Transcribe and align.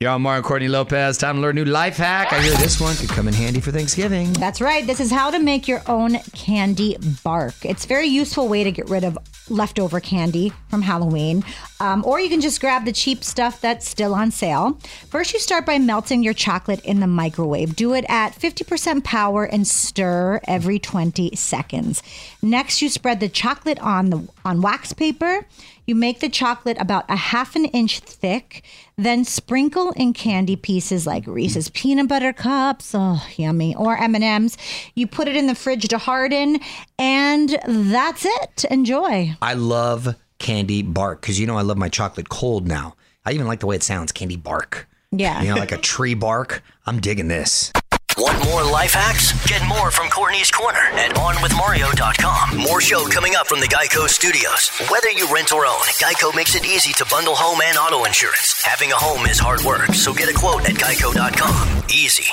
Yo, 0.00 0.12
I'm 0.14 0.20
Mario 0.20 0.42
Courtney 0.42 0.68
Lopez. 0.68 1.16
Time 1.16 1.36
to 1.36 1.40
learn 1.40 1.56
a 1.56 1.64
new 1.64 1.70
life 1.70 1.96
hack. 1.96 2.30
I 2.30 2.42
hear 2.42 2.54
this 2.56 2.78
one 2.78 2.94
could 2.96 3.08
come 3.08 3.28
in 3.28 3.32
handy 3.32 3.60
for 3.60 3.72
Thanksgiving. 3.72 4.30
That's 4.34 4.60
right. 4.60 4.86
This 4.86 5.00
is 5.00 5.10
how 5.10 5.30
to 5.30 5.38
make 5.38 5.66
your 5.66 5.80
own 5.86 6.18
candy 6.34 6.98
bark. 7.24 7.54
It's 7.64 7.86
a 7.86 7.88
very 7.88 8.06
useful 8.06 8.46
way 8.46 8.62
to 8.62 8.70
get 8.70 8.90
rid 8.90 9.04
of 9.04 9.16
leftover 9.48 9.98
candy 10.00 10.52
from 10.68 10.82
Halloween. 10.82 11.44
Um, 11.80 12.04
or 12.04 12.20
you 12.20 12.28
can 12.28 12.42
just 12.42 12.60
grab 12.60 12.84
the 12.84 12.92
cheap 12.92 13.24
stuff 13.24 13.62
that's 13.62 13.88
still 13.88 14.14
on 14.14 14.32
sale. 14.32 14.78
First, 15.08 15.32
you 15.32 15.40
start 15.40 15.64
by 15.64 15.78
melting 15.78 16.22
your 16.22 16.34
chocolate 16.34 16.84
in 16.84 17.00
the 17.00 17.06
microwave. 17.06 17.74
Do 17.74 17.94
it 17.94 18.04
at 18.06 18.34
50% 18.34 19.02
power 19.02 19.44
and 19.44 19.66
stir 19.66 20.40
every 20.46 20.78
20 20.78 21.34
seconds. 21.36 22.02
Next, 22.42 22.82
you 22.82 22.90
spread 22.90 23.20
the 23.20 23.30
chocolate 23.30 23.78
on 23.80 24.10
the 24.10 24.28
on 24.44 24.60
wax 24.60 24.92
paper. 24.92 25.46
You 25.86 25.94
make 25.94 26.20
the 26.20 26.28
chocolate 26.28 26.76
about 26.80 27.04
a 27.08 27.16
half 27.16 27.54
an 27.54 27.64
inch 27.66 28.00
thick, 28.00 28.64
then 28.98 29.24
sprinkle 29.24 29.92
in 29.92 30.12
candy 30.12 30.56
pieces 30.56 31.06
like 31.06 31.26
Reese's 31.26 31.68
peanut 31.70 32.08
butter 32.08 32.32
cups, 32.32 32.92
oh 32.94 33.22
yummy, 33.36 33.74
or 33.74 33.96
M&Ms. 33.96 34.56
You 34.94 35.06
put 35.06 35.28
it 35.28 35.36
in 35.36 35.46
the 35.46 35.54
fridge 35.54 35.88
to 35.88 35.98
harden 35.98 36.60
and 36.98 37.58
that's 37.66 38.24
it. 38.24 38.64
Enjoy. 38.70 39.34
I 39.42 39.54
love 39.54 40.16
candy 40.38 40.82
bark 40.82 41.20
because 41.20 41.38
you 41.38 41.46
know 41.46 41.58
I 41.58 41.62
love 41.62 41.76
my 41.76 41.88
chocolate 41.88 42.28
cold 42.28 42.66
now. 42.66 42.96
I 43.24 43.32
even 43.32 43.46
like 43.46 43.60
the 43.60 43.66
way 43.66 43.76
it 43.76 43.82
sounds, 43.82 44.12
candy 44.12 44.36
bark. 44.36 44.88
Yeah. 45.10 45.42
You 45.42 45.50
know, 45.50 45.56
like 45.56 45.72
a 45.72 45.78
tree 45.78 46.14
bark. 46.14 46.62
I'm 46.86 47.00
digging 47.00 47.28
this. 47.28 47.72
Want 48.16 48.42
more 48.46 48.64
life 48.64 48.94
hacks? 48.94 49.34
Get 49.46 49.60
more 49.68 49.90
from 49.90 50.08
Courtney's 50.08 50.50
Corner 50.50 50.78
at 50.78 51.14
OnWithMario.com. 51.16 52.56
More 52.56 52.80
show 52.80 53.04
coming 53.08 53.34
up 53.36 53.46
from 53.46 53.60
the 53.60 53.66
Geico 53.66 54.08
Studios. 54.08 54.70
Whether 54.90 55.10
you 55.10 55.28
rent 55.30 55.52
or 55.52 55.66
own, 55.66 55.84
Geico 56.00 56.34
makes 56.34 56.54
it 56.54 56.64
easy 56.64 56.94
to 56.94 57.04
bundle 57.10 57.34
home 57.34 57.60
and 57.62 57.76
auto 57.76 58.04
insurance. 58.04 58.62
Having 58.64 58.92
a 58.92 58.96
home 58.96 59.26
is 59.26 59.38
hard 59.38 59.60
work, 59.64 59.92
so 59.92 60.14
get 60.14 60.30
a 60.30 60.32
quote 60.32 60.64
at 60.64 60.76
Geico.com. 60.76 61.82
Easy. 61.90 62.24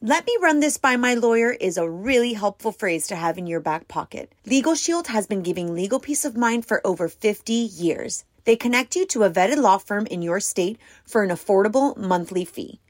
Let 0.00 0.24
me 0.24 0.34
run 0.40 0.60
this 0.60 0.78
by 0.78 0.96
my 0.96 1.12
lawyer 1.12 1.50
is 1.50 1.76
a 1.76 1.90
really 1.90 2.32
helpful 2.32 2.72
phrase 2.72 3.08
to 3.08 3.16
have 3.16 3.36
in 3.36 3.46
your 3.46 3.60
back 3.60 3.88
pocket. 3.88 4.34
Legal 4.46 4.74
Shield 4.74 5.08
has 5.08 5.26
been 5.26 5.42
giving 5.42 5.74
legal 5.74 6.00
peace 6.00 6.24
of 6.24 6.34
mind 6.34 6.64
for 6.64 6.80
over 6.86 7.08
50 7.08 7.52
years. 7.52 8.24
They 8.44 8.56
connect 8.56 8.96
you 8.96 9.04
to 9.08 9.24
a 9.24 9.30
vetted 9.30 9.58
law 9.58 9.76
firm 9.76 10.06
in 10.06 10.22
your 10.22 10.40
state 10.40 10.78
for 11.04 11.22
an 11.22 11.28
affordable 11.28 11.94
monthly 11.98 12.46
fee. 12.46 12.80